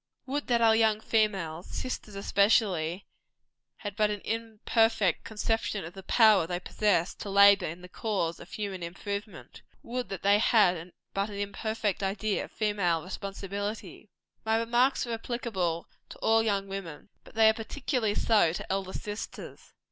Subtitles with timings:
[0.25, 3.05] Would that our young females sisters especially
[3.77, 8.39] had but an imperfect conception of the power they possess to labor in the cause
[8.39, 9.61] of human improvement!
[9.83, 14.09] Would that they had but an imperfect idea of female responsibility!
[14.43, 18.93] My remarks are applicable to all young women; but they are particularly so to elder
[18.93, 19.71] sisters.